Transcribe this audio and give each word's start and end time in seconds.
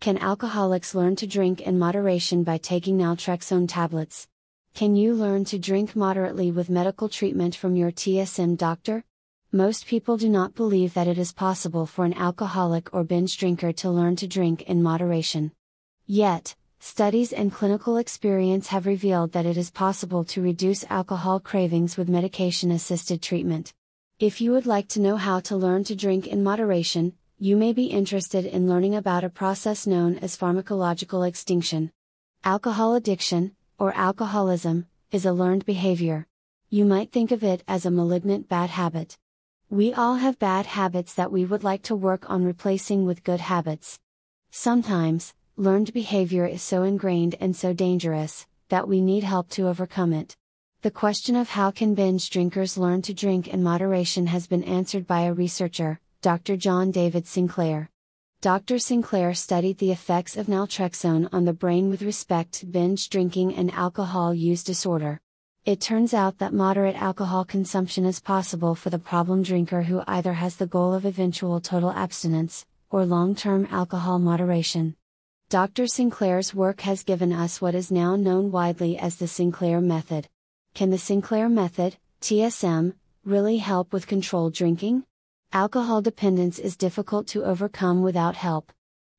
Can 0.00 0.16
alcoholics 0.16 0.94
learn 0.94 1.14
to 1.16 1.26
drink 1.26 1.60
in 1.60 1.78
moderation 1.78 2.42
by 2.42 2.56
taking 2.56 2.96
naltrexone 2.96 3.68
tablets? 3.68 4.26
Can 4.72 4.96
you 4.96 5.12
learn 5.12 5.44
to 5.44 5.58
drink 5.58 5.94
moderately 5.94 6.50
with 6.50 6.70
medical 6.70 7.06
treatment 7.06 7.54
from 7.54 7.76
your 7.76 7.90
TSM 7.90 8.56
doctor? 8.56 9.04
Most 9.52 9.84
people 9.84 10.16
do 10.16 10.30
not 10.30 10.54
believe 10.54 10.94
that 10.94 11.06
it 11.06 11.18
is 11.18 11.34
possible 11.34 11.84
for 11.84 12.06
an 12.06 12.14
alcoholic 12.14 12.94
or 12.94 13.04
binge 13.04 13.36
drinker 13.36 13.74
to 13.74 13.90
learn 13.90 14.16
to 14.16 14.26
drink 14.26 14.62
in 14.62 14.82
moderation. 14.82 15.52
Yet, 16.06 16.56
studies 16.78 17.34
and 17.34 17.52
clinical 17.52 17.98
experience 17.98 18.68
have 18.68 18.86
revealed 18.86 19.32
that 19.32 19.44
it 19.44 19.58
is 19.58 19.70
possible 19.70 20.24
to 20.24 20.40
reduce 20.40 20.82
alcohol 20.84 21.40
cravings 21.40 21.98
with 21.98 22.08
medication 22.08 22.70
assisted 22.70 23.20
treatment. 23.20 23.74
If 24.18 24.40
you 24.40 24.52
would 24.52 24.64
like 24.64 24.88
to 24.88 25.00
know 25.00 25.16
how 25.16 25.40
to 25.40 25.56
learn 25.56 25.84
to 25.84 25.94
drink 25.94 26.26
in 26.26 26.42
moderation, 26.42 27.12
you 27.42 27.56
may 27.56 27.72
be 27.72 27.86
interested 27.86 28.44
in 28.44 28.68
learning 28.68 28.94
about 28.94 29.24
a 29.24 29.30
process 29.30 29.86
known 29.86 30.18
as 30.18 30.36
pharmacological 30.36 31.26
extinction. 31.26 31.90
Alcohol 32.44 32.94
addiction, 32.94 33.56
or 33.78 33.94
alcoholism, 33.94 34.84
is 35.10 35.24
a 35.24 35.32
learned 35.32 35.64
behavior. 35.64 36.26
You 36.68 36.84
might 36.84 37.12
think 37.12 37.32
of 37.32 37.42
it 37.42 37.64
as 37.66 37.86
a 37.86 37.90
malignant 37.90 38.46
bad 38.46 38.68
habit. 38.68 39.16
We 39.70 39.94
all 39.94 40.16
have 40.16 40.38
bad 40.38 40.66
habits 40.66 41.14
that 41.14 41.32
we 41.32 41.46
would 41.46 41.64
like 41.64 41.80
to 41.84 41.96
work 41.96 42.28
on 42.28 42.44
replacing 42.44 43.06
with 43.06 43.24
good 43.24 43.40
habits. 43.40 43.98
Sometimes, 44.50 45.32
learned 45.56 45.94
behavior 45.94 46.44
is 46.44 46.60
so 46.60 46.82
ingrained 46.82 47.36
and 47.40 47.56
so 47.56 47.72
dangerous, 47.72 48.46
that 48.68 48.86
we 48.86 49.00
need 49.00 49.24
help 49.24 49.48
to 49.52 49.66
overcome 49.66 50.12
it. 50.12 50.36
The 50.82 50.90
question 50.90 51.36
of 51.36 51.48
how 51.48 51.70
can 51.70 51.94
binge 51.94 52.28
drinkers 52.28 52.76
learn 52.76 53.00
to 53.00 53.14
drink 53.14 53.48
in 53.48 53.62
moderation 53.62 54.26
has 54.26 54.46
been 54.46 54.64
answered 54.64 55.06
by 55.06 55.22
a 55.22 55.32
researcher, 55.32 56.00
Dr. 56.22 56.54
John 56.58 56.90
David 56.90 57.26
Sinclair. 57.26 57.88
Dr. 58.42 58.78
Sinclair 58.78 59.32
studied 59.32 59.78
the 59.78 59.90
effects 59.90 60.36
of 60.36 60.48
naltrexone 60.48 61.30
on 61.32 61.46
the 61.46 61.54
brain 61.54 61.88
with 61.88 62.02
respect 62.02 62.52
to 62.52 62.66
binge 62.66 63.08
drinking 63.08 63.54
and 63.54 63.72
alcohol 63.72 64.34
use 64.34 64.62
disorder. 64.62 65.18
It 65.64 65.80
turns 65.80 66.12
out 66.12 66.36
that 66.36 66.52
moderate 66.52 66.94
alcohol 66.94 67.46
consumption 67.46 68.04
is 68.04 68.20
possible 68.20 68.74
for 68.74 68.90
the 68.90 68.98
problem 68.98 69.42
drinker 69.42 69.80
who 69.80 70.02
either 70.06 70.34
has 70.34 70.56
the 70.56 70.66
goal 70.66 70.92
of 70.92 71.06
eventual 71.06 71.58
total 71.58 71.90
abstinence, 71.90 72.66
or 72.90 73.06
long 73.06 73.34
term 73.34 73.66
alcohol 73.70 74.18
moderation. 74.18 74.96
Dr. 75.48 75.86
Sinclair's 75.86 76.54
work 76.54 76.82
has 76.82 77.02
given 77.02 77.32
us 77.32 77.62
what 77.62 77.74
is 77.74 77.90
now 77.90 78.14
known 78.14 78.50
widely 78.50 78.98
as 78.98 79.16
the 79.16 79.26
Sinclair 79.26 79.80
method. 79.80 80.28
Can 80.74 80.90
the 80.90 80.98
Sinclair 80.98 81.48
method, 81.48 81.96
TSM, 82.20 82.92
really 83.24 83.56
help 83.56 83.94
with 83.94 84.06
controlled 84.06 84.52
drinking? 84.52 85.04
Alcohol 85.52 86.00
dependence 86.00 86.60
is 86.60 86.76
difficult 86.76 87.26
to 87.26 87.42
overcome 87.42 88.02
without 88.02 88.36
help. 88.36 88.72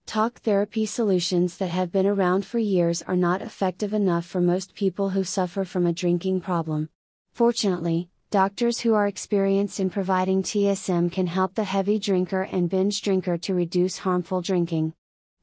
Talk 0.05 0.39
therapy 0.39 0.85
solutions 0.85 1.57
that 1.57 1.71
have 1.71 1.91
been 1.91 2.07
around 2.07 2.45
for 2.45 2.57
years 2.57 3.01
are 3.01 3.17
not 3.17 3.41
effective 3.41 3.93
enough 3.93 4.25
for 4.25 4.39
most 4.39 4.73
people 4.73 5.09
who 5.09 5.25
suffer 5.25 5.65
from 5.65 5.85
a 5.85 5.91
drinking 5.91 6.39
problem. 6.39 6.87
Fortunately, 7.33 8.09
doctors 8.29 8.79
who 8.79 8.93
are 8.93 9.07
experienced 9.07 9.81
in 9.81 9.89
providing 9.89 10.41
TSM 10.41 11.11
can 11.11 11.27
help 11.27 11.55
the 11.55 11.65
heavy 11.65 11.99
drinker 11.99 12.43
and 12.43 12.69
binge 12.69 13.01
drinker 13.01 13.37
to 13.39 13.53
reduce 13.53 13.97
harmful 13.97 14.41
drinking. 14.41 14.93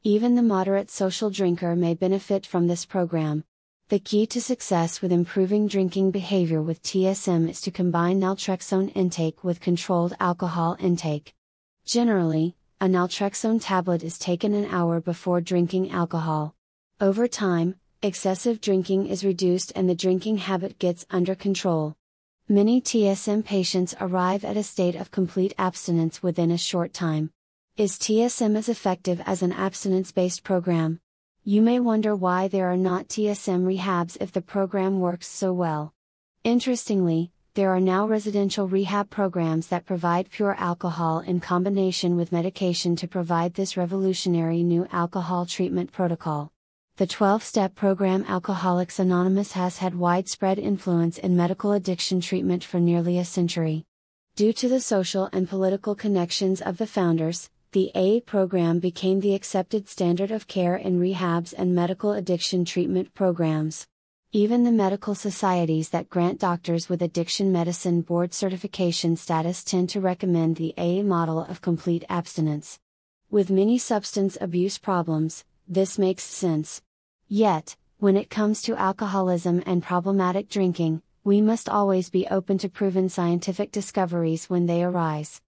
Even 0.05 0.37
the 0.37 0.43
moderate 0.43 0.91
social 0.91 1.29
drinker 1.29 1.77
may 1.77 1.93
benefit 1.93 2.47
from 2.47 2.67
this 2.67 2.87
program. 2.87 3.45
The 3.91 3.99
key 3.99 4.27
to 4.27 4.41
success 4.43 5.01
with 5.01 5.13
improving 5.13 5.67
drinking 5.67 6.11
behavior 6.11 6.61
with 6.61 6.83
TSM 6.83 7.49
is 7.49 7.63
to 7.63 7.71
combine 7.71 8.21
naltrexone 8.21 8.93
intake 8.95 9.43
with 9.43 9.63
controlled 9.63 10.15
alcohol 10.21 10.77
intake. 10.79 11.35
Generally, 11.87 12.55
a 12.83 12.85
naltrexone 12.85 13.59
tablet 13.63 14.03
is 14.03 14.19
taken 14.19 14.53
an 14.53 14.67
hour 14.67 15.01
before 15.01 15.41
drinking 15.41 15.91
alcohol. 15.91 16.55
Over 17.01 17.27
time, 17.27 17.77
excessive 18.03 18.61
drinking 18.61 19.07
is 19.07 19.25
reduced 19.25 19.73
and 19.75 19.89
the 19.89 19.95
drinking 19.95 20.37
habit 20.37 20.79
gets 20.79 21.07
under 21.09 21.35
control. 21.35 21.97
Many 22.47 22.83
TSM 22.83 23.43
patients 23.43 23.95
arrive 24.03 24.45
at 24.45 24.59
a 24.59 24.63
state 24.63 24.97
of 24.97 25.11
complete 25.11 25.55
abstinence 25.57 26.23
within 26.23 26.51
a 26.51 26.59
short 26.59 26.93
time. 26.93 27.31
Is 27.79 27.93
TSM 27.93 28.55
as 28.55 28.69
effective 28.69 29.23
as 29.25 29.41
an 29.43 29.53
abstinence 29.53 30.13
based 30.13 30.45
program? 30.45 31.01
You 31.49 31.63
may 31.63 31.81
wonder 31.81 32.15
why 32.15 32.49
there 32.49 32.71
are 32.71 32.77
not 32.77 33.09
TSM 33.09 33.65
rehabs 33.65 34.19
if 34.21 34.33
the 34.33 34.43
program 34.43 35.01
works 35.01 35.27
so 35.27 35.51
well. 35.51 35.95
Interestingly, 36.45 37.33
there 37.55 37.71
are 37.71 37.81
now 37.81 38.07
residential 38.07 38.69
rehab 38.69 39.09
programs 39.09 39.69
that 39.69 39.87
provide 39.87 40.31
pure 40.31 40.55
alcohol 40.57 41.21
in 41.21 41.41
combination 41.41 42.17
with 42.17 42.33
medication 42.33 42.97
to 42.97 43.09
provide 43.09 43.55
this 43.55 43.79
revolutionary 43.79 44.63
new 44.63 44.87
alcohol 44.93 45.47
treatment 45.47 45.91
protocol. 45.91 46.53
The 46.99 47.07
12 47.07 47.43
step 47.43 47.75
program 47.75 48.27
Alcoholics 48.29 48.99
Anonymous 48.99 49.53
has 49.53 49.79
had 49.79 49.95
widespread 49.95 50.59
influence 50.59 51.17
in 51.17 51.35
medical 51.35 51.73
addiction 51.73 52.21
treatment 52.21 52.63
for 52.63 52.79
nearly 52.79 53.17
a 53.17 53.25
century. 53.25 53.87
Due 54.37 54.53
to 54.53 54.69
the 54.69 54.81
social 54.81 55.31
and 55.33 55.49
political 55.49 55.95
connections 55.95 56.61
of 56.61 56.77
the 56.77 56.87
founders, 56.87 57.49
the 57.73 57.91
AA 57.95 58.21
program 58.25 58.79
became 58.79 59.21
the 59.21 59.35
accepted 59.35 59.89
standard 59.89 60.31
of 60.31 60.47
care 60.47 60.77
in 60.77 60.99
rehabs 60.99 61.53
and 61.57 61.75
medical 61.75 62.13
addiction 62.13 62.65
treatment 62.65 63.13
programs. 63.13 63.87
Even 64.33 64.65
the 64.65 64.73
medical 64.73 65.15
societies 65.15 65.91
that 65.91 66.09
grant 66.09 66.41
doctors 66.41 66.89
with 66.89 67.03
addiction 67.03 67.53
medicine 67.53 68.01
board 68.01 68.33
certification 68.33 69.17
status 69.17 69.63
tend 69.63 69.91
to 69.91 70.01
recommend 70.01 70.57
the 70.57 70.73
AA 70.79 71.03
model 71.03 71.41
of 71.45 71.61
complete 71.61 72.05
abstinence. 72.09 72.79
With 73.31 73.51
many 73.51 73.77
substance 73.77 74.39
abuse 74.41 74.79
problems, 74.79 75.45
this 75.67 75.99
makes 75.99 76.25
sense. 76.25 76.81
Yet, 77.29 77.77
when 77.99 78.17
it 78.17 78.31
comes 78.31 78.63
to 78.63 78.77
alcoholism 78.77 79.63
and 79.67 79.83
problematic 79.83 80.49
drinking, 80.49 81.03
we 81.23 81.43
must 81.43 81.69
always 81.69 82.09
be 82.09 82.27
open 82.29 82.57
to 82.59 82.71
proven 82.71 83.11
scientific 83.11 83.73
discoveries 83.73 84.49
when 84.49 84.65
they 84.65 84.83
arise. 84.83 85.43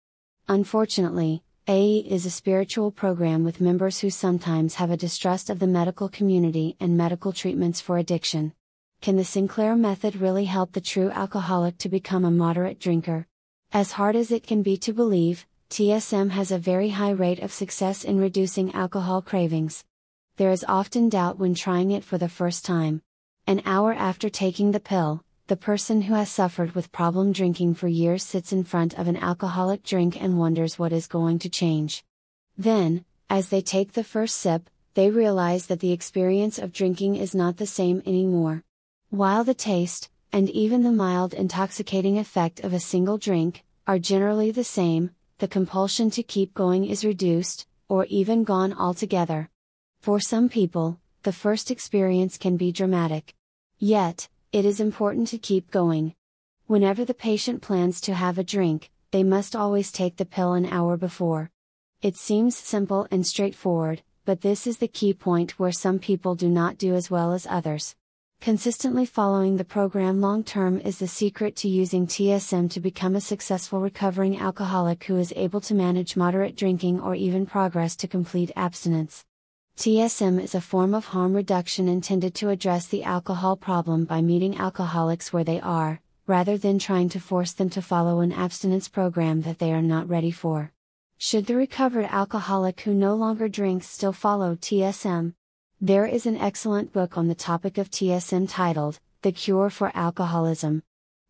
Unfortunately, 0.48 1.42
AA 1.68 2.02
is 2.08 2.24
a 2.24 2.30
spiritual 2.30 2.90
program 2.90 3.44
with 3.44 3.60
members 3.60 4.00
who 4.00 4.08
sometimes 4.10 4.76
have 4.76 4.90
a 4.90 4.96
distrust 4.96 5.50
of 5.50 5.58
the 5.58 5.66
medical 5.66 6.08
community 6.08 6.74
and 6.80 6.96
medical 6.96 7.32
treatments 7.32 7.80
for 7.80 7.98
addiction. 7.98 8.54
Can 9.02 9.16
the 9.16 9.24
Sinclair 9.24 9.76
method 9.76 10.16
really 10.16 10.46
help 10.46 10.72
the 10.72 10.80
true 10.80 11.10
alcoholic 11.10 11.76
to 11.78 11.88
become 11.88 12.24
a 12.24 12.30
moderate 12.30 12.80
drinker? 12.80 13.26
As 13.72 13.92
hard 13.92 14.16
as 14.16 14.32
it 14.32 14.42
can 14.42 14.62
be 14.62 14.76
to 14.78 14.92
believe, 14.92 15.46
TSM 15.68 16.30
has 16.30 16.50
a 16.50 16.58
very 16.58 16.88
high 16.88 17.12
rate 17.12 17.40
of 17.40 17.52
success 17.52 18.04
in 18.04 18.18
reducing 18.18 18.74
alcohol 18.74 19.22
cravings. 19.22 19.84
There 20.36 20.50
is 20.50 20.64
often 20.66 21.08
doubt 21.08 21.38
when 21.38 21.54
trying 21.54 21.90
it 21.90 22.04
for 22.04 22.18
the 22.18 22.28
first 22.28 22.64
time. 22.64 23.02
An 23.46 23.62
hour 23.64 23.92
after 23.92 24.28
taking 24.28 24.72
the 24.72 24.80
pill, 24.80 25.22
the 25.50 25.56
person 25.56 26.02
who 26.02 26.14
has 26.14 26.30
suffered 26.30 26.76
with 26.76 26.92
problem 26.92 27.32
drinking 27.32 27.74
for 27.74 27.88
years 27.88 28.22
sits 28.22 28.52
in 28.52 28.62
front 28.62 28.96
of 28.96 29.08
an 29.08 29.16
alcoholic 29.16 29.82
drink 29.82 30.16
and 30.22 30.38
wonders 30.38 30.78
what 30.78 30.92
is 30.92 31.08
going 31.08 31.40
to 31.40 31.48
change. 31.48 32.04
Then, 32.56 33.04
as 33.28 33.48
they 33.48 33.60
take 33.60 33.94
the 33.94 34.04
first 34.04 34.36
sip, 34.36 34.70
they 34.94 35.10
realize 35.10 35.66
that 35.66 35.80
the 35.80 35.90
experience 35.90 36.56
of 36.56 36.72
drinking 36.72 37.16
is 37.16 37.34
not 37.34 37.56
the 37.56 37.66
same 37.66 38.00
anymore. 38.06 38.62
While 39.08 39.42
the 39.42 39.52
taste, 39.52 40.08
and 40.32 40.48
even 40.50 40.84
the 40.84 40.92
mild 40.92 41.34
intoxicating 41.34 42.16
effect 42.16 42.60
of 42.60 42.72
a 42.72 42.78
single 42.78 43.18
drink, 43.18 43.64
are 43.88 43.98
generally 43.98 44.52
the 44.52 44.62
same, 44.62 45.10
the 45.38 45.48
compulsion 45.48 46.10
to 46.10 46.22
keep 46.22 46.54
going 46.54 46.84
is 46.84 47.04
reduced, 47.04 47.66
or 47.88 48.04
even 48.04 48.44
gone 48.44 48.72
altogether. 48.72 49.50
For 50.00 50.20
some 50.20 50.48
people, 50.48 51.00
the 51.24 51.32
first 51.32 51.72
experience 51.72 52.38
can 52.38 52.56
be 52.56 52.70
dramatic. 52.70 53.34
Yet, 53.80 54.28
it 54.52 54.64
is 54.64 54.80
important 54.80 55.28
to 55.28 55.38
keep 55.38 55.70
going. 55.70 56.12
Whenever 56.66 57.04
the 57.04 57.14
patient 57.14 57.62
plans 57.62 58.00
to 58.00 58.14
have 58.14 58.36
a 58.36 58.42
drink, 58.42 58.90
they 59.12 59.22
must 59.22 59.54
always 59.54 59.92
take 59.92 60.16
the 60.16 60.24
pill 60.24 60.54
an 60.54 60.66
hour 60.66 60.96
before. 60.96 61.50
It 62.02 62.16
seems 62.16 62.56
simple 62.56 63.06
and 63.12 63.24
straightforward, 63.24 64.02
but 64.24 64.40
this 64.40 64.66
is 64.66 64.78
the 64.78 64.88
key 64.88 65.14
point 65.14 65.58
where 65.58 65.70
some 65.70 66.00
people 66.00 66.34
do 66.34 66.48
not 66.48 66.78
do 66.78 66.94
as 66.94 67.08
well 67.08 67.32
as 67.32 67.46
others. 67.48 67.94
Consistently 68.40 69.06
following 69.06 69.56
the 69.56 69.64
program 69.64 70.20
long 70.20 70.42
term 70.42 70.80
is 70.80 70.98
the 70.98 71.06
secret 71.06 71.54
to 71.56 71.68
using 71.68 72.08
TSM 72.08 72.70
to 72.70 72.80
become 72.80 73.14
a 73.14 73.20
successful 73.20 73.80
recovering 73.80 74.40
alcoholic 74.40 75.04
who 75.04 75.16
is 75.16 75.32
able 75.36 75.60
to 75.60 75.74
manage 75.74 76.16
moderate 76.16 76.56
drinking 76.56 76.98
or 77.00 77.14
even 77.14 77.46
progress 77.46 77.94
to 77.96 78.08
complete 78.08 78.50
abstinence. 78.56 79.24
TSM 79.80 80.38
is 80.42 80.54
a 80.54 80.60
form 80.60 80.92
of 80.92 81.06
harm 81.06 81.32
reduction 81.32 81.88
intended 81.88 82.34
to 82.34 82.50
address 82.50 82.86
the 82.86 83.02
alcohol 83.02 83.56
problem 83.56 84.04
by 84.04 84.20
meeting 84.20 84.58
alcoholics 84.58 85.32
where 85.32 85.42
they 85.42 85.58
are, 85.58 86.02
rather 86.26 86.58
than 86.58 86.78
trying 86.78 87.08
to 87.08 87.18
force 87.18 87.52
them 87.52 87.70
to 87.70 87.80
follow 87.80 88.20
an 88.20 88.30
abstinence 88.30 88.88
program 88.88 89.40
that 89.40 89.58
they 89.58 89.72
are 89.72 89.80
not 89.80 90.06
ready 90.06 90.30
for. 90.30 90.70
Should 91.16 91.46
the 91.46 91.56
recovered 91.56 92.04
alcoholic 92.10 92.82
who 92.82 92.92
no 92.92 93.14
longer 93.14 93.48
drinks 93.48 93.88
still 93.88 94.12
follow 94.12 94.54
TSM? 94.54 95.32
There 95.80 96.04
is 96.04 96.26
an 96.26 96.36
excellent 96.36 96.92
book 96.92 97.16
on 97.16 97.28
the 97.28 97.34
topic 97.34 97.78
of 97.78 97.90
TSM 97.90 98.50
titled, 98.50 99.00
The 99.22 99.32
Cure 99.32 99.70
for 99.70 99.90
Alcoholism. 99.94 100.82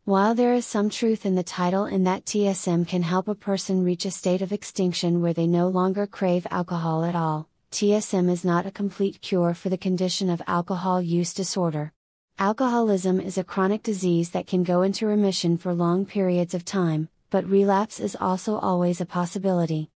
While 0.07 0.35
there 0.35 0.55
is 0.55 0.67
some 0.67 0.91
truth 0.91 1.25
in 1.25 1.37
the 1.37 1.45
title 1.45 1.85
in 1.85 2.03
that 2.03 2.25
TSM 2.25 2.89
can 2.89 3.05
help 3.05 3.29
a 3.29 3.37
person 3.37 3.85
reach 3.85 4.05
a 4.05 4.11
state 4.11 4.43
of 4.43 4.53
extinction 4.53 5.23
where 5.23 5.35
they 5.35 5.47
no 5.47 5.69
longer 5.69 6.09
crave 6.09 6.49
alcohol 6.51 7.05
at 7.05 7.15
all, 7.15 7.50
TSM 7.73 8.29
is 8.29 8.45
not 8.45 8.67
a 8.67 8.71
complete 8.71 9.21
cure 9.23 9.55
for 9.55 9.69
the 9.69 9.79
condition 9.79 10.29
of 10.29 10.43
alcohol 10.49 11.01
use 11.01 11.33
disorder. 11.33 11.93
Alcoholism 12.39 13.21
is 13.21 13.39
a 13.39 13.45
chronic 13.45 13.85
disease 13.85 14.31
that 14.31 14.49
can 14.49 14.65
go 14.65 14.83
into 14.83 15.07
remission 15.07 15.57
for 15.57 15.73
long 15.73 16.05
periods 16.05 16.53
of 16.53 16.65
time, 16.65 17.09
but 17.31 17.49
relapse 17.49 18.01
is 18.01 18.17
also 18.21 18.59
always 18.59 19.01
a 19.01 19.07
possibility. 19.07 19.89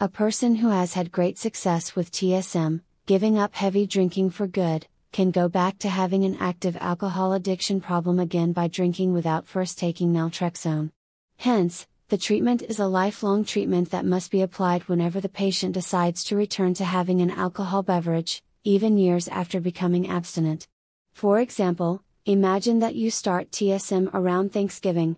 A 0.00 0.08
person 0.08 0.54
who 0.54 0.68
has 0.68 0.94
had 0.94 1.10
great 1.10 1.36
success 1.36 1.96
with 1.96 2.12
TSM, 2.12 2.82
giving 3.06 3.38
up 3.38 3.56
heavy 3.56 3.86
drinking 3.86 4.30
for 4.30 4.46
good, 4.46 4.86
can 5.10 5.32
go 5.32 5.48
back 5.48 5.78
to 5.80 5.88
having 5.88 6.24
an 6.24 6.36
active 6.38 6.76
alcohol 6.80 7.32
addiction 7.32 7.80
problem 7.80 8.20
again 8.20 8.52
by 8.52 8.68
drinking 8.68 9.12
without 9.12 9.48
first 9.48 9.78
taking 9.78 10.12
naltrexone. 10.12 10.90
Hence, 11.38 11.88
the 12.08 12.16
treatment 12.16 12.62
is 12.62 12.78
a 12.78 12.86
lifelong 12.86 13.44
treatment 13.44 13.90
that 13.90 14.04
must 14.04 14.30
be 14.30 14.40
applied 14.40 14.84
whenever 14.84 15.20
the 15.20 15.28
patient 15.28 15.74
decides 15.74 16.22
to 16.22 16.36
return 16.36 16.72
to 16.74 16.84
having 16.84 17.20
an 17.20 17.32
alcohol 17.32 17.82
beverage, 17.82 18.44
even 18.62 18.96
years 18.96 19.26
after 19.26 19.60
becoming 19.60 20.08
abstinent. 20.08 20.68
For 21.14 21.40
example, 21.40 22.04
imagine 22.24 22.78
that 22.78 22.94
you 22.94 23.10
start 23.10 23.50
TSM 23.50 24.08
around 24.14 24.52
Thanksgiving. 24.52 25.16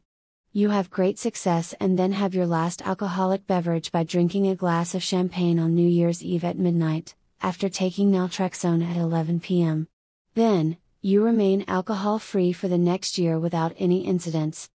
You 0.52 0.70
have 0.70 0.88
great 0.88 1.18
success 1.18 1.74
and 1.78 1.98
then 1.98 2.12
have 2.12 2.34
your 2.34 2.46
last 2.46 2.80
alcoholic 2.80 3.46
beverage 3.46 3.92
by 3.92 4.04
drinking 4.04 4.48
a 4.48 4.56
glass 4.56 4.94
of 4.94 5.02
champagne 5.02 5.58
on 5.58 5.74
New 5.74 5.86
Year's 5.86 6.22
Eve 6.22 6.44
at 6.44 6.58
midnight, 6.58 7.14
after 7.42 7.68
taking 7.68 8.10
naltrexone 8.10 8.82
at 8.82 8.96
11 8.96 9.40
p.m. 9.40 9.88
Then, 10.32 10.78
you 11.02 11.22
remain 11.22 11.66
alcohol 11.68 12.18
free 12.18 12.52
for 12.52 12.66
the 12.66 12.78
next 12.78 13.18
year 13.18 13.38
without 13.38 13.74
any 13.78 14.06
incidents. 14.06 14.70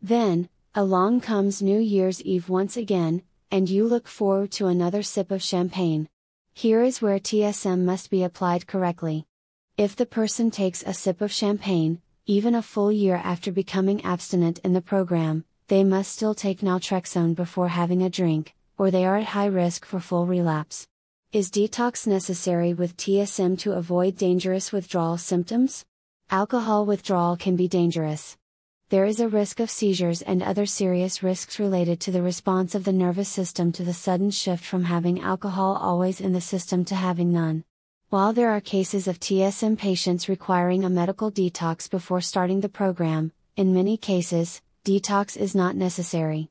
Then, 0.00 0.48
Along 0.78 1.20
comes 1.20 1.60
New 1.60 1.80
Year's 1.80 2.22
Eve 2.22 2.48
once 2.48 2.76
again, 2.76 3.22
and 3.50 3.68
you 3.68 3.84
look 3.84 4.06
forward 4.06 4.52
to 4.52 4.68
another 4.68 5.02
sip 5.02 5.32
of 5.32 5.42
champagne. 5.42 6.08
Here 6.54 6.84
is 6.84 7.02
where 7.02 7.18
TSM 7.18 7.80
must 7.80 8.10
be 8.10 8.22
applied 8.22 8.68
correctly. 8.68 9.26
If 9.76 9.96
the 9.96 10.06
person 10.06 10.52
takes 10.52 10.84
a 10.84 10.94
sip 10.94 11.20
of 11.20 11.32
champagne, 11.32 12.00
even 12.26 12.54
a 12.54 12.62
full 12.62 12.92
year 12.92 13.16
after 13.16 13.50
becoming 13.50 14.04
abstinent 14.04 14.60
in 14.60 14.72
the 14.72 14.80
program, 14.80 15.44
they 15.66 15.82
must 15.82 16.12
still 16.12 16.32
take 16.32 16.60
naltrexone 16.60 17.34
before 17.34 17.70
having 17.70 18.04
a 18.04 18.08
drink, 18.08 18.54
or 18.78 18.92
they 18.92 19.04
are 19.04 19.16
at 19.16 19.34
high 19.34 19.46
risk 19.46 19.84
for 19.84 19.98
full 19.98 20.26
relapse. 20.26 20.86
Is 21.32 21.50
detox 21.50 22.06
necessary 22.06 22.72
with 22.72 22.96
TSM 22.96 23.58
to 23.58 23.72
avoid 23.72 24.16
dangerous 24.16 24.70
withdrawal 24.70 25.18
symptoms? 25.18 25.84
Alcohol 26.30 26.86
withdrawal 26.86 27.36
can 27.36 27.56
be 27.56 27.66
dangerous 27.66 28.36
there 28.90 29.04
is 29.04 29.20
a 29.20 29.28
risk 29.28 29.60
of 29.60 29.68
seizures 29.68 30.22
and 30.22 30.42
other 30.42 30.64
serious 30.64 31.22
risks 31.22 31.58
related 31.58 32.00
to 32.00 32.10
the 32.10 32.22
response 32.22 32.74
of 32.74 32.84
the 32.84 32.92
nervous 32.92 33.28
system 33.28 33.70
to 33.70 33.84
the 33.84 33.92
sudden 33.92 34.30
shift 34.30 34.64
from 34.64 34.84
having 34.84 35.20
alcohol 35.20 35.76
always 35.76 36.22
in 36.22 36.32
the 36.32 36.40
system 36.40 36.86
to 36.86 36.94
having 36.94 37.30
none. 37.30 37.64
While 38.08 38.32
there 38.32 38.50
are 38.50 38.62
cases 38.62 39.06
of 39.06 39.20
TSM 39.20 39.76
patients 39.76 40.26
requiring 40.26 40.84
a 40.84 40.88
medical 40.88 41.30
detox 41.30 41.90
before 41.90 42.22
starting 42.22 42.62
the 42.62 42.70
program, 42.70 43.30
in 43.56 43.74
many 43.74 43.98
cases, 43.98 44.62
detox 44.86 45.36
is 45.36 45.54
not 45.54 45.76
necessary. 45.76 46.48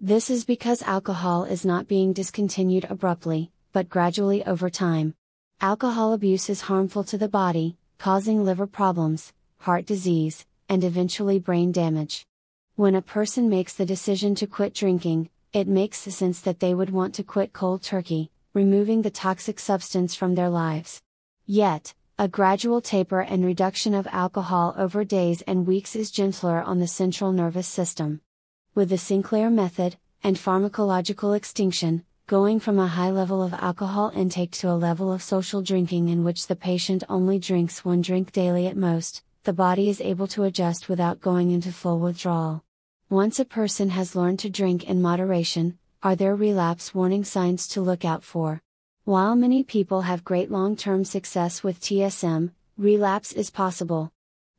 This 0.00 0.28
is 0.28 0.44
because 0.44 0.82
alcohol 0.82 1.44
is 1.44 1.64
not 1.64 1.86
being 1.86 2.12
discontinued 2.12 2.86
abruptly, 2.90 3.52
but 3.72 3.88
gradually 3.88 4.44
over 4.44 4.68
time. 4.68 5.14
Alcohol 5.60 6.12
abuse 6.12 6.50
is 6.50 6.62
harmful 6.62 7.04
to 7.04 7.16
the 7.16 7.28
body, 7.28 7.76
causing 7.98 8.44
liver 8.44 8.66
problems, 8.66 9.32
heart 9.58 9.86
disease, 9.86 10.44
and 10.68 10.84
eventually 10.84 11.38
brain 11.38 11.72
damage. 11.72 12.26
When 12.74 12.94
a 12.94 13.02
person 13.02 13.48
makes 13.48 13.72
the 13.72 13.86
decision 13.86 14.34
to 14.36 14.46
quit 14.46 14.74
drinking, 14.74 15.30
it 15.52 15.66
makes 15.66 15.98
sense 15.98 16.40
that 16.40 16.60
they 16.60 16.74
would 16.74 16.90
want 16.90 17.14
to 17.14 17.24
quit 17.24 17.52
cold 17.52 17.82
turkey, 17.82 18.30
removing 18.52 19.02
the 19.02 19.10
toxic 19.10 19.58
substance 19.58 20.14
from 20.14 20.34
their 20.34 20.50
lives. 20.50 21.02
Yet, 21.46 21.94
a 22.18 22.28
gradual 22.28 22.80
taper 22.80 23.20
and 23.20 23.44
reduction 23.44 23.94
of 23.94 24.06
alcohol 24.10 24.74
over 24.76 25.04
days 25.04 25.42
and 25.42 25.66
weeks 25.66 25.94
is 25.94 26.10
gentler 26.10 26.62
on 26.62 26.78
the 26.78 26.86
central 26.88 27.32
nervous 27.32 27.68
system. 27.68 28.20
With 28.74 28.88
the 28.88 28.98
Sinclair 28.98 29.50
method, 29.50 29.96
and 30.22 30.36
pharmacological 30.36 31.36
extinction, 31.36 32.04
going 32.26 32.58
from 32.58 32.78
a 32.78 32.88
high 32.88 33.10
level 33.10 33.42
of 33.42 33.54
alcohol 33.54 34.10
intake 34.16 34.50
to 34.50 34.68
a 34.68 34.74
level 34.74 35.12
of 35.12 35.22
social 35.22 35.62
drinking 35.62 36.08
in 36.08 36.24
which 36.24 36.46
the 36.46 36.56
patient 36.56 37.04
only 37.08 37.38
drinks 37.38 37.84
one 37.84 38.02
drink 38.02 38.32
daily 38.32 38.66
at 38.66 38.76
most, 38.76 39.22
the 39.46 39.52
body 39.52 39.88
is 39.88 40.00
able 40.00 40.26
to 40.26 40.42
adjust 40.42 40.88
without 40.88 41.20
going 41.20 41.52
into 41.52 41.70
full 41.70 42.00
withdrawal. 42.00 42.64
Once 43.08 43.38
a 43.38 43.44
person 43.44 43.90
has 43.90 44.16
learned 44.16 44.40
to 44.40 44.50
drink 44.50 44.82
in 44.82 45.00
moderation, 45.00 45.78
are 46.02 46.16
there 46.16 46.34
relapse 46.34 46.92
warning 46.92 47.22
signs 47.22 47.68
to 47.68 47.80
look 47.80 48.04
out 48.04 48.24
for? 48.24 48.60
While 49.04 49.36
many 49.36 49.62
people 49.62 50.00
have 50.00 50.24
great 50.24 50.50
long 50.50 50.74
term 50.74 51.04
success 51.04 51.62
with 51.62 51.78
TSM, 51.78 52.50
relapse 52.76 53.30
is 53.30 53.50
possible. 53.50 54.10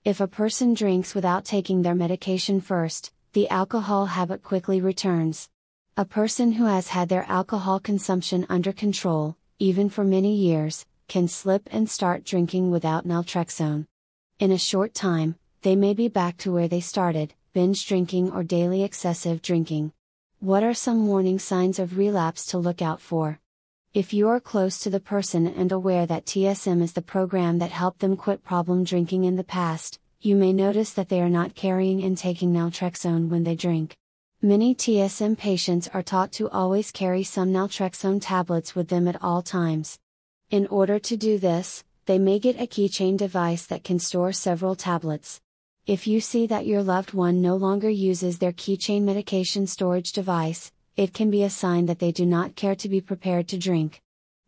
If 0.05 0.21
a 0.21 0.27
person 0.41 0.73
drinks 0.73 1.13
without 1.13 1.43
taking 1.43 1.81
their 1.81 1.93
medication 1.93 2.61
first, 2.61 3.11
the 3.33 3.49
alcohol 3.49 4.05
habit 4.05 4.41
quickly 4.41 4.79
returns. 4.79 5.49
A 5.97 6.05
person 6.05 6.53
who 6.53 6.63
has 6.63 6.87
had 6.87 7.09
their 7.09 7.25
alcohol 7.27 7.81
consumption 7.81 8.45
under 8.47 8.71
control, 8.71 9.35
even 9.59 9.89
for 9.89 10.05
many 10.05 10.33
years, 10.33 10.85
can 11.09 11.27
slip 11.27 11.67
and 11.73 11.89
start 11.89 12.23
drinking 12.23 12.71
without 12.71 13.05
naltrexone. 13.05 13.85
In 14.39 14.51
a 14.51 14.57
short 14.59 14.93
time, 14.93 15.33
they 15.63 15.75
may 15.75 15.95
be 15.95 16.09
back 16.09 16.37
to 16.37 16.51
where 16.51 16.67
they 16.67 16.79
started, 16.79 17.33
binge 17.53 17.87
drinking 17.87 18.31
or 18.31 18.43
daily 18.43 18.83
excessive 18.83 19.41
drinking. 19.41 19.93
What 20.39 20.61
are 20.61 20.75
some 20.75 21.07
warning 21.07 21.39
signs 21.39 21.79
of 21.79 21.97
relapse 21.97 22.45
to 22.47 22.59
look 22.59 22.79
out 22.79 23.01
for? 23.01 23.39
If 23.95 24.13
you 24.13 24.27
are 24.27 24.39
close 24.39 24.77
to 24.81 24.91
the 24.91 24.99
person 24.99 25.47
and 25.47 25.71
aware 25.71 26.05
that 26.05 26.27
TSM 26.27 26.83
is 26.83 26.93
the 26.93 27.01
program 27.01 27.57
that 27.57 27.71
helped 27.71 27.97
them 27.97 28.15
quit 28.15 28.43
problem 28.43 28.83
drinking 28.83 29.23
in 29.23 29.37
the 29.37 29.43
past, 29.43 29.99
you 30.21 30.35
may 30.35 30.53
notice 30.53 30.93
that 30.93 31.09
they 31.09 31.19
are 31.19 31.29
not 31.29 31.55
carrying 31.55 32.03
and 32.03 32.15
taking 32.15 32.53
naltrexone 32.53 33.29
when 33.29 33.43
they 33.43 33.55
drink. 33.55 33.97
Many 34.39 34.75
TSM 34.75 35.35
patients 35.35 35.89
are 35.95 36.03
taught 36.03 36.31
to 36.33 36.47
always 36.51 36.91
carry 36.91 37.23
some 37.23 37.51
naltrexone 37.51 38.19
tablets 38.21 38.75
with 38.75 38.89
them 38.89 39.07
at 39.07 39.19
all 39.23 39.41
times. 39.41 39.97
In 40.51 40.67
order 40.67 40.99
to 40.99 41.17
do 41.17 41.39
this, 41.39 41.83
they 42.07 42.17
may 42.17 42.39
get 42.39 42.59
a 42.59 42.65
keychain 42.65 43.17
device 43.17 43.65
that 43.65 43.83
can 43.83 43.99
store 43.99 44.31
several 44.31 44.75
tablets. 44.75 45.41
If 45.85 46.07
you 46.07 46.21
see 46.21 46.47
that 46.47 46.65
your 46.65 46.81
loved 46.81 47.13
one 47.13 47.41
no 47.41 47.57
longer 47.57 47.89
uses 47.89 48.39
their 48.39 48.53
keychain 48.53 49.01
medication 49.01 49.67
storage 49.67 50.13
device, 50.13 50.71
it 50.95 51.13
can 51.13 51.29
be 51.29 51.43
a 51.43 51.49
sign 51.49 51.85
that 51.87 51.99
they 51.99 52.13
do 52.13 52.25
not 52.25 52.55
care 52.55 52.75
to 52.75 52.87
be 52.87 53.01
prepared 53.01 53.49
to 53.49 53.57
drink. 53.57 54.01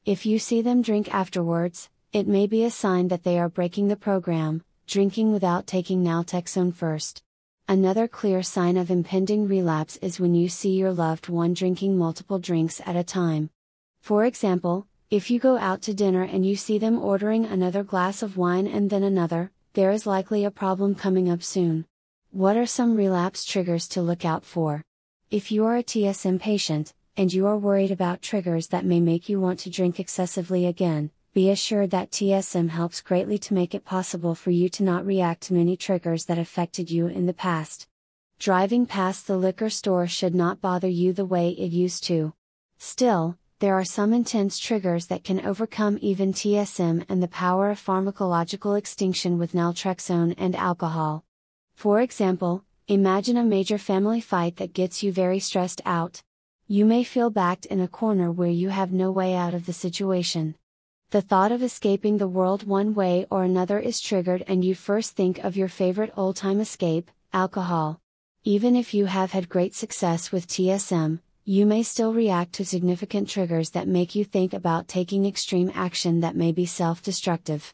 If 0.05 0.25
you 0.25 0.39
see 0.39 0.61
them 0.61 0.81
drink 0.81 1.13
afterwards, 1.13 1.89
it 2.13 2.29
may 2.29 2.47
be 2.47 2.63
a 2.63 2.71
sign 2.71 3.09
that 3.09 3.23
they 3.23 3.37
are 3.37 3.49
breaking 3.49 3.89
the 3.89 3.97
program, 3.97 4.63
drinking 4.87 5.33
without 5.33 5.67
taking 5.67 6.01
naltrexone 6.01 6.73
first. 6.73 7.21
Another 7.67 8.07
clear 8.07 8.41
sign 8.41 8.77
of 8.77 8.89
impending 8.89 9.49
relapse 9.49 9.97
is 9.97 10.17
when 10.17 10.33
you 10.33 10.47
see 10.47 10.77
your 10.77 10.93
loved 10.93 11.27
one 11.27 11.53
drinking 11.53 11.97
multiple 11.97 12.39
drinks 12.39 12.81
at 12.85 12.95
a 12.95 13.03
time. 13.03 13.49
For 14.01 14.23
example, 14.23 14.87
if 15.11 15.31
you 15.31 15.39
go 15.39 15.57
out 15.57 15.81
to 15.81 15.93
dinner 15.95 16.21
and 16.21 16.45
you 16.45 16.55
see 16.55 16.77
them 16.77 16.99
ordering 16.99 17.43
another 17.43 17.83
glass 17.83 18.21
of 18.21 18.37
wine 18.37 18.67
and 18.67 18.91
then 18.91 19.01
another, 19.01 19.51
there 19.73 19.89
is 19.89 20.05
likely 20.05 20.45
a 20.45 20.51
problem 20.51 20.93
coming 20.93 21.27
up 21.27 21.41
soon. 21.41 21.87
What 22.29 22.55
are 22.55 22.67
some 22.67 22.95
relapse 22.95 23.43
triggers 23.43 23.87
to 23.87 24.03
look 24.03 24.23
out 24.23 24.45
for? 24.45 24.83
If 25.31 25.51
you 25.51 25.65
are 25.65 25.77
a 25.77 25.83
TSM 25.83 26.39
patient, 26.39 26.93
and 27.17 27.33
you 27.33 27.47
are 27.47 27.57
worried 27.57 27.89
about 27.89 28.21
triggers 28.21 28.67
that 28.67 28.85
may 28.85 28.99
make 28.99 29.27
you 29.27 29.41
want 29.41 29.57
to 29.61 29.71
drink 29.71 29.99
excessively 29.99 30.67
again, 30.67 31.09
be 31.33 31.49
assured 31.49 31.89
that 31.89 32.11
TSM 32.11 32.69
helps 32.69 33.01
greatly 33.01 33.39
to 33.39 33.55
make 33.55 33.73
it 33.73 33.83
possible 33.83 34.35
for 34.35 34.51
you 34.51 34.69
to 34.69 34.83
not 34.83 35.07
react 35.07 35.41
to 35.41 35.55
many 35.55 35.75
triggers 35.75 36.25
that 36.25 36.37
affected 36.37 36.91
you 36.91 37.07
in 37.07 37.25
the 37.25 37.33
past. 37.33 37.87
Driving 38.37 38.85
past 38.85 39.25
the 39.25 39.37
liquor 39.37 39.71
store 39.71 40.05
should 40.05 40.35
not 40.35 40.61
bother 40.61 40.87
you 40.87 41.13
the 41.13 41.25
way 41.25 41.49
it 41.49 41.71
used 41.71 42.03
to. 42.03 42.33
Still, 42.77 43.38
there 43.59 43.75
are 43.75 43.83
some 43.83 44.13
intense 44.13 44.57
triggers 44.57 45.07
that 45.07 45.25
can 45.25 45.45
overcome 45.45 45.99
even 46.01 46.31
TSM 46.31 47.03
and 47.09 47.21
the 47.21 47.27
power 47.27 47.69
of 47.71 47.85
pharmacological 47.85 48.77
extinction 48.77 49.37
with 49.37 49.51
naltrexone 49.51 50.33
and 50.37 50.55
alcohol. 50.55 51.25
For 51.75 51.99
example, 51.99 52.63
imagine 52.87 53.35
a 53.35 53.43
major 53.43 53.77
family 53.77 54.21
fight 54.21 54.55
that 54.57 54.73
gets 54.73 55.03
you 55.03 55.11
very 55.11 55.39
stressed 55.39 55.81
out. 55.85 56.21
You 56.67 56.85
may 56.85 57.03
feel 57.03 57.29
backed 57.29 57.65
in 57.65 57.81
a 57.81 57.87
corner 57.89 58.31
where 58.31 58.49
you 58.49 58.69
have 58.69 58.93
no 58.93 59.11
way 59.11 59.35
out 59.35 59.53
of 59.53 59.65
the 59.65 59.73
situation. 59.73 60.55
The 61.09 61.21
thought 61.21 61.51
of 61.51 61.61
escaping 61.61 62.17
the 62.17 62.29
world 62.29 62.65
one 62.65 62.95
way 62.95 63.25
or 63.29 63.43
another 63.43 63.77
is 63.77 63.99
triggered, 63.99 64.45
and 64.47 64.63
you 64.63 64.73
first 64.73 65.17
think 65.17 65.37
of 65.39 65.57
your 65.57 65.67
favorite 65.67 66.13
old 66.15 66.37
time 66.37 66.61
escape, 66.61 67.11
alcohol. 67.33 67.99
Even 68.45 68.77
if 68.77 68.93
you 68.93 69.07
have 69.07 69.31
had 69.31 69.49
great 69.49 69.75
success 69.75 70.31
with 70.31 70.47
TSM, 70.47 71.19
you 71.49 71.65
may 71.65 71.81
still 71.81 72.13
react 72.13 72.53
to 72.53 72.63
significant 72.63 73.27
triggers 73.27 73.71
that 73.71 73.87
make 73.87 74.13
you 74.13 74.23
think 74.23 74.53
about 74.53 74.87
taking 74.87 75.25
extreme 75.25 75.71
action 75.73 76.19
that 76.19 76.35
may 76.35 76.51
be 76.51 76.63
self 76.63 77.01
destructive. 77.01 77.73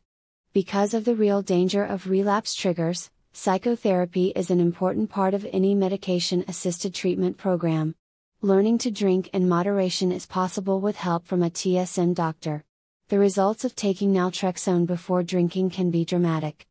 Because 0.53 0.93
of 0.93 1.03
the 1.03 1.13
real 1.13 1.41
danger 1.41 1.83
of 1.83 2.09
relapse 2.09 2.55
triggers, 2.55 3.11
psychotherapy 3.33 4.31
is 4.33 4.49
an 4.49 4.61
important 4.61 5.09
part 5.09 5.33
of 5.33 5.45
any 5.51 5.75
medication 5.75 6.45
assisted 6.47 6.93
treatment 6.93 7.35
program. 7.35 7.93
Learning 8.41 8.77
to 8.77 8.89
drink 8.89 9.29
in 9.33 9.49
moderation 9.49 10.09
is 10.09 10.25
possible 10.25 10.79
with 10.79 10.95
help 10.95 11.25
from 11.25 11.43
a 11.43 11.49
TSM 11.49 12.15
doctor. 12.15 12.63
The 13.09 13.19
results 13.19 13.65
of 13.65 13.75
taking 13.75 14.13
naltrexone 14.13 14.85
before 14.85 15.21
drinking 15.21 15.71
can 15.71 15.91
be 15.91 16.05
dramatic. 16.05 16.65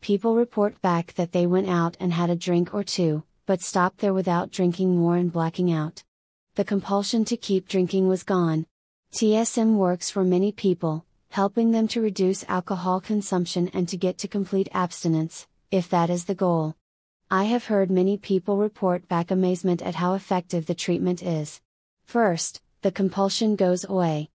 People 0.00 0.34
report 0.34 0.82
back 0.82 1.14
that 1.14 1.30
they 1.30 1.46
went 1.46 1.68
out 1.68 1.96
and 2.00 2.12
had 2.12 2.30
a 2.30 2.34
drink 2.34 2.74
or 2.74 2.82
two, 2.82 3.22
but 3.46 3.62
stopped 3.62 3.98
there 3.98 4.12
without 4.12 4.50
drinking 4.50 4.96
more 4.96 5.14
and 5.14 5.32
blacking 5.32 5.70
out. 5.70 6.02
The 6.58 6.64
compulsion 6.64 7.24
to 7.26 7.36
keep 7.36 7.68
drinking 7.68 8.08
was 8.08 8.24
gone. 8.24 8.66
TSM 9.12 9.76
works 9.76 10.10
for 10.10 10.24
many 10.24 10.50
people, 10.50 11.04
helping 11.30 11.70
them 11.70 11.86
to 11.86 12.00
reduce 12.00 12.42
alcohol 12.48 13.00
consumption 13.00 13.70
and 13.72 13.88
to 13.88 13.96
get 13.96 14.18
to 14.18 14.26
complete 14.26 14.68
abstinence, 14.72 15.46
if 15.70 15.88
that 15.90 16.10
is 16.10 16.24
the 16.24 16.34
goal. 16.34 16.74
I 17.30 17.44
have 17.44 17.66
heard 17.66 17.92
many 17.92 18.16
people 18.16 18.56
report 18.56 19.06
back 19.06 19.30
amazement 19.30 19.82
at 19.82 19.94
how 19.94 20.14
effective 20.14 20.66
the 20.66 20.74
treatment 20.74 21.22
is. 21.22 21.60
First, 22.06 22.60
the 22.82 22.90
compulsion 22.90 23.54
goes 23.54 23.84
away. 23.84 24.28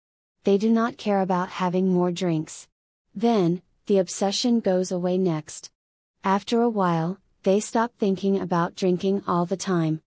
They 0.43 0.59
do 0.59 0.69
not 0.69 0.99
care 0.99 1.21
about 1.21 1.49
having 1.49 1.91
more 1.91 2.11
drinks. 2.11 2.67
Then, 3.15 3.63
the 3.87 3.97
obsession 3.97 4.59
goes 4.59 4.91
away 4.91 5.17
next. 5.17 5.71
After 6.23 6.61
a 6.61 6.69
while, 6.69 7.17
they 7.41 7.59
stop 7.59 7.93
thinking 7.97 8.39
about 8.39 8.75
drinking 8.75 9.23
all 9.25 9.47
the 9.47 9.57
time. 9.57 10.03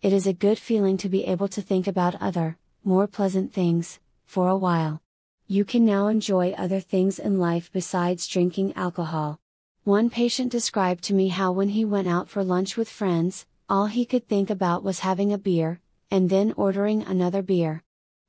It 0.00 0.12
is 0.12 0.28
a 0.28 0.32
good 0.32 0.60
feeling 0.60 0.96
to 0.98 1.08
be 1.08 1.24
able 1.24 1.48
to 1.48 1.60
think 1.60 1.88
about 1.88 2.22
other, 2.22 2.56
more 2.84 3.08
pleasant 3.08 3.52
things, 3.52 3.98
for 4.26 4.48
a 4.48 4.56
while. 4.56 5.02
You 5.48 5.64
can 5.64 5.84
now 5.84 6.06
enjoy 6.06 6.52
other 6.52 6.78
things 6.78 7.18
in 7.18 7.40
life 7.40 7.68
besides 7.72 8.28
drinking 8.28 8.74
alcohol. 8.76 9.40
One 9.82 10.08
patient 10.08 10.52
described 10.52 11.02
to 11.04 11.14
me 11.14 11.28
how 11.28 11.50
when 11.50 11.70
he 11.70 11.84
went 11.84 12.06
out 12.06 12.28
for 12.28 12.44
lunch 12.44 12.76
with 12.76 12.88
friends, 12.88 13.44
all 13.68 13.86
he 13.86 14.04
could 14.04 14.28
think 14.28 14.50
about 14.50 14.84
was 14.84 15.00
having 15.00 15.32
a 15.32 15.38
beer, 15.38 15.80
and 16.12 16.30
then 16.30 16.54
ordering 16.56 17.02
another 17.02 17.42
beer. 17.42 17.82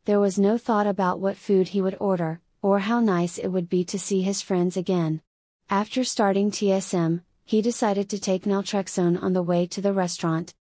There 0.06 0.20
was 0.20 0.40
no 0.40 0.58
thought 0.58 0.88
about 0.88 1.20
what 1.20 1.38
food 1.38 1.68
he 1.68 1.84
would 1.84 1.98
order, 2.00 2.42
or 2.64 2.80
how 2.80 3.00
nice 3.00 3.38
it 3.38 3.50
would 3.50 3.70
be 3.70 3.84
to 3.84 4.00
see 4.00 4.24
his 4.24 4.42
friends 4.42 4.76
again. 4.76 5.22
After 5.70 6.04
starting 6.04 6.50
TSM, 6.50 7.22
he 7.46 7.62
decided 7.62 8.10
to 8.10 8.20
take 8.20 8.46
naltrexone 8.46 9.22
on 9.22 9.34
the 9.34 9.44
way 9.44 9.68
to 9.68 9.82
the 9.82 9.94
restaurant. 9.94 10.56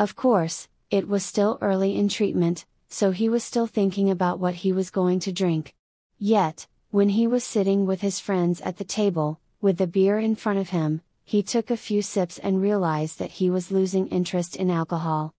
Of 0.00 0.16
course, 0.16 0.66
it 0.90 1.08
was 1.08 1.22
still 1.26 1.58
early 1.60 1.94
in 1.94 2.08
treatment, 2.08 2.64
so 2.88 3.10
he 3.10 3.28
was 3.28 3.44
still 3.44 3.66
thinking 3.66 4.08
about 4.08 4.40
what 4.40 4.54
he 4.54 4.72
was 4.72 4.88
going 4.88 5.20
to 5.20 5.30
drink. 5.30 5.74
Yet, 6.18 6.66
when 6.90 7.10
he 7.10 7.26
was 7.26 7.44
sitting 7.44 7.84
with 7.84 8.00
his 8.00 8.18
friends 8.18 8.62
at 8.62 8.78
the 8.78 8.84
table, 8.84 9.40
with 9.60 9.76
the 9.76 9.86
beer 9.86 10.18
in 10.18 10.36
front 10.36 10.58
of 10.58 10.70
him, 10.70 11.02
he 11.22 11.42
took 11.42 11.70
a 11.70 11.76
few 11.76 12.00
sips 12.00 12.38
and 12.38 12.62
realized 12.62 13.18
that 13.18 13.32
he 13.32 13.50
was 13.50 13.70
losing 13.70 14.06
interest 14.06 14.56
in 14.56 14.70
alcohol. 14.70 15.34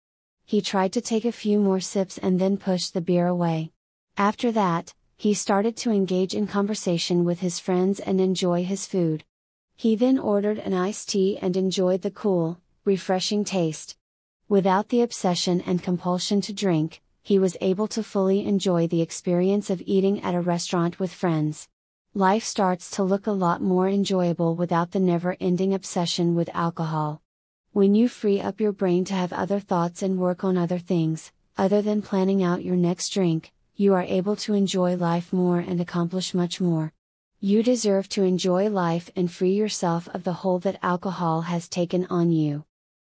He 0.46 0.62
tried 0.62 0.94
to 0.94 1.02
take 1.02 1.26
a 1.26 1.32
few 1.32 1.60
more 1.60 1.80
sips 1.80 2.20
and 2.20 2.40
then 2.40 2.58
pushed 2.58 2.94
the 2.94 3.02
beer 3.02 3.26
away. 3.26 3.72
After 4.16 4.52
that, 4.52 4.94
he 5.18 5.34
started 5.34 5.76
to 5.78 5.90
engage 5.90 6.36
in 6.36 6.46
conversation 6.46 7.26
with 7.26 7.40
his 7.40 7.58
friends 7.58 8.00
and 8.00 8.22
enjoy 8.22 8.64
his 8.64 8.86
food. 8.86 9.24
He 9.76 9.96
then 9.96 10.20
ordered 10.20 10.60
an 10.60 10.76
iced 10.76 11.10
tea 11.10 11.40
and 11.42 11.58
enjoyed 11.58 12.04
the 12.04 12.12
cool, 12.12 12.60
refreshing 12.86 13.44
taste. 13.44 13.98
Without 14.52 14.90
the 14.90 15.02
obsession 15.02 15.62
and 15.62 15.82
compulsion 15.82 16.42
to 16.42 16.52
drink, 16.52 17.02
he 17.22 17.40
was 17.40 17.56
able 17.62 17.88
to 17.88 18.04
fully 18.04 18.46
enjoy 18.46 18.86
the 18.86 19.02
experience 19.02 19.70
of 19.70 19.82
eating 19.86 20.22
at 20.24 20.36
a 20.36 20.42
restaurant 20.42 21.00
with 21.00 21.14
friends. 21.14 21.70
Life 22.14 22.44
starts 22.44 22.92
to 22.92 23.04
look 23.04 23.28
a 23.28 23.32
lot 23.32 23.62
more 23.62 23.88
enjoyable 23.88 24.58
without 24.58 24.92
the 24.92 25.00
never 25.00 25.38
ending 25.40 25.74
obsession 25.74 26.36
with 26.36 26.50
alcohol. 26.54 27.22
When 27.72 27.96
you 27.96 28.10
free 28.10 28.42
up 28.42 28.60
your 28.60 28.74
brain 28.74 29.06
to 29.06 29.14
have 29.14 29.32
other 29.32 29.62
thoughts 29.62 30.04
and 30.04 30.20
work 30.20 30.44
on 30.44 30.58
other 30.58 30.80
things, 30.80 31.32
other 31.58 31.82
than 31.82 32.02
planning 32.02 32.44
out 32.44 32.66
your 32.66 32.76
next 32.76 33.08
drink, 33.14 33.54
you 33.78 33.94
are 33.94 34.04
able 34.04 34.36
to 34.36 34.54
enjoy 34.54 34.98
life 34.98 35.32
more 35.32 35.60
and 35.60 35.80
accomplish 35.80 36.34
much 36.34 36.60
more. 36.60 36.92
You 37.40 37.64
deserve 37.64 38.10
to 38.10 38.24
enjoy 38.24 38.68
life 38.68 39.10
and 39.16 39.32
free 39.32 39.54
yourself 39.54 40.10
of 40.10 40.26
the 40.26 40.34
hold 40.34 40.64
that 40.64 40.84
alcohol 40.84 41.44
has 41.44 41.70
taken 41.70 42.06
on 42.08 42.34
you. 42.34 42.66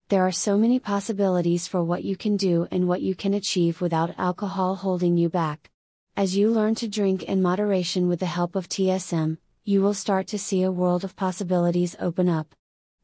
There 0.10 0.28
are 0.28 0.32
so 0.32 0.58
many 0.58 0.80
possibilities 0.80 1.68
for 1.68 1.84
what 1.84 2.04
you 2.04 2.16
can 2.16 2.36
do 2.36 2.68
and 2.70 2.88
what 2.88 3.02
you 3.02 3.16
can 3.16 3.34
achieve 3.34 3.82
without 3.82 4.20
alcohol 4.20 4.76
holding 4.76 5.18
you 5.18 5.30
back. 5.30 5.72
As 6.16 6.36
you 6.36 6.52
learn 6.52 6.76
to 6.76 6.88
drink 6.88 7.24
in 7.24 7.42
moderation 7.42 8.08
with 8.08 8.20
the 8.20 8.26
help 8.26 8.56
of 8.56 8.68
TSM, 8.68 9.38
you 9.64 9.82
will 9.82 9.94
start 9.94 10.28
to 10.28 10.38
see 10.38 10.62
a 10.62 10.72
world 10.72 11.04
of 11.04 11.16
possibilities 11.16 11.96
open 12.00 12.28
up. 12.28 12.54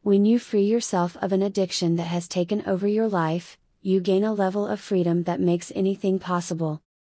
When 0.01 0.25
you 0.25 0.39
free 0.39 0.65
yourself 0.65 1.15
of 1.22 1.32
an 1.32 1.41
addiction 1.41 1.96
that 1.96 2.08
has 2.08 2.27
taken 2.27 2.63
over 2.68 2.88
your 2.88 3.08
life, 3.08 3.58
you 3.82 4.01
gain 4.01 4.25
a 4.25 4.34
level 4.34 4.68
of 4.68 4.79
freedom 4.79 5.24
that 5.24 5.39
makes 5.39 5.72
anything 5.74 6.20
possible. 6.20 6.82